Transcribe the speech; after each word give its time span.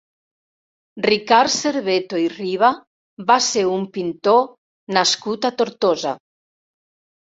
Ricard 1.05 1.51
Cerveto 1.55 2.21
i 2.23 2.25
Riba 2.33 2.71
va 3.29 3.37
ser 3.49 3.65
un 3.75 3.85
pintor 3.99 4.43
nascut 4.99 5.49
a 5.51 5.57
Tortosa. 5.61 6.17